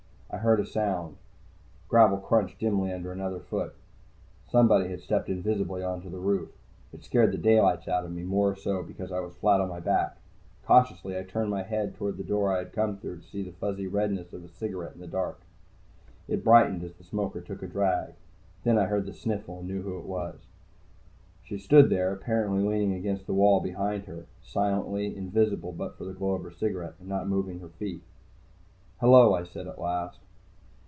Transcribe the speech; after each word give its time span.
I 0.33 0.37
heard 0.37 0.61
a 0.61 0.65
sound. 0.65 1.17
Gravel 1.89 2.17
crunched 2.17 2.57
dimly 2.57 2.89
under 2.93 3.11
another 3.11 3.41
foot. 3.41 3.75
Somebody 4.49 4.87
had 4.87 5.01
stepped 5.01 5.27
invisibly 5.27 5.83
onto 5.83 6.09
the 6.09 6.21
roof. 6.21 6.51
It 6.93 7.03
scared 7.03 7.33
the 7.33 7.37
daylights 7.37 7.89
out 7.89 8.05
of 8.05 8.13
me, 8.13 8.23
more 8.23 8.55
so 8.55 8.81
because 8.81 9.11
I 9.11 9.19
was 9.19 9.35
flat 9.35 9.59
on 9.59 9.67
my 9.67 9.81
back. 9.81 10.15
Cautiously 10.63 11.17
I 11.17 11.23
turned 11.23 11.51
my 11.51 11.63
head 11.63 11.93
toward 11.95 12.15
the 12.15 12.23
door 12.23 12.49
I 12.55 12.59
had 12.59 12.71
come 12.71 12.95
through. 12.97 13.11
I 13.11 13.15
could 13.17 13.25
see 13.25 13.43
the 13.43 13.51
fuzzy 13.51 13.87
redness 13.87 14.31
of 14.31 14.45
a 14.45 14.47
cigarette 14.47 14.93
in 14.95 15.01
the 15.01 15.07
dark. 15.07 15.41
It 16.29 16.45
brightened 16.45 16.85
as 16.85 16.93
the 16.93 17.03
smoker 17.03 17.41
took 17.41 17.61
a 17.61 17.67
drag. 17.67 18.13
Then 18.63 18.77
I 18.77 18.85
heard 18.85 19.07
the 19.07 19.13
sniffle, 19.13 19.59
and 19.59 19.67
knew 19.67 19.81
who 19.81 19.97
it 19.99 20.05
was. 20.05 20.39
She 21.43 21.57
stood 21.57 21.89
there, 21.89 22.13
apparently 22.13 22.63
leaning 22.63 22.93
against 22.93 23.27
the 23.27 23.33
wall 23.33 23.59
behind 23.59 24.05
her, 24.05 24.27
silently, 24.41 25.13
invisible 25.13 25.73
but 25.73 25.97
for 25.97 26.05
the 26.05 26.13
glow 26.13 26.35
of 26.35 26.43
her 26.43 26.51
cigarette, 26.51 26.95
and 26.99 27.09
not 27.09 27.27
moving 27.27 27.59
her 27.59 27.67
feet. 27.67 28.01
"Hello," 29.01 29.33
I 29.33 29.43
said 29.43 29.65
at 29.67 29.81
last. 29.81 30.19